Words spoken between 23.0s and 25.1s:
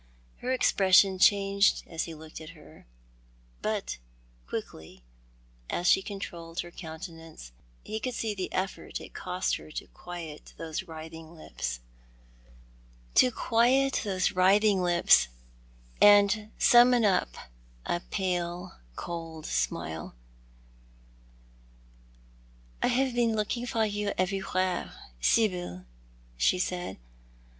been looking for you everywhere,